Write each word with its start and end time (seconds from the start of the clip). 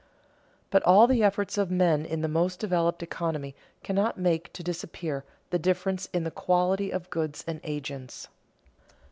But 0.71 0.81
all 0.81 1.05
the 1.05 1.21
efforts 1.21 1.59
of 1.59 1.69
men 1.69 2.07
in 2.07 2.21
the 2.21 2.27
most 2.27 2.59
developed 2.59 3.03
economy 3.03 3.53
cannot 3.83 4.17
make 4.17 4.51
to 4.53 4.63
disappear 4.63 5.23
the 5.51 5.59
differences 5.59 6.09
in 6.11 6.23
the 6.23 6.31
quality 6.31 6.89
of 6.89 7.11
goods 7.11 7.43
and 7.45 7.61
agents. 7.63 8.27